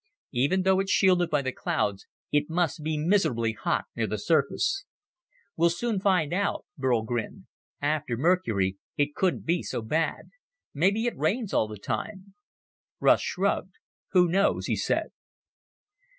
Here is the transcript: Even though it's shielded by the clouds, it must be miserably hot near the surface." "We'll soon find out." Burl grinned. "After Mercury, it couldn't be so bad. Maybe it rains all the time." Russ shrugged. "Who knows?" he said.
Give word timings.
Even 0.31 0.63
though 0.63 0.79
it's 0.79 0.89
shielded 0.91 1.29
by 1.29 1.43
the 1.43 1.51
clouds, 1.51 2.07
it 2.31 2.49
must 2.49 2.81
be 2.83 2.97
miserably 2.97 3.51
hot 3.53 3.85
near 3.95 4.07
the 4.07 4.17
surface." 4.17 4.83
"We'll 5.55 5.69
soon 5.69 5.99
find 5.99 6.33
out." 6.33 6.65
Burl 6.75 7.03
grinned. 7.03 7.45
"After 7.83 8.17
Mercury, 8.17 8.77
it 8.97 9.13
couldn't 9.13 9.45
be 9.45 9.61
so 9.61 9.83
bad. 9.83 10.31
Maybe 10.73 11.05
it 11.05 11.15
rains 11.15 11.53
all 11.53 11.67
the 11.67 11.77
time." 11.77 12.33
Russ 12.99 13.21
shrugged. 13.21 13.75
"Who 14.09 14.27
knows?" 14.27 14.65
he 14.65 14.75
said. 14.75 15.11